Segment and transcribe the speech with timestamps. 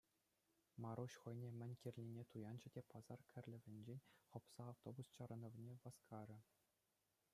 [0.83, 3.99] Маруҫ хӑйне мӗн кирлине туянчӗ те пасар кӗрлевӗнчен
[4.33, 6.39] хӑпса автобус чарӑнӑвне васкарӗ.